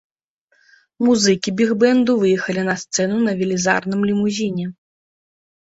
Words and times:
Музыкі 1.07 1.53
біг-бэнду 1.59 2.11
выехалі 2.23 2.61
на 2.71 2.75
сцэну 2.85 3.21
на 3.29 3.37
велізарным 3.43 4.01
лімузіне. 4.11 4.65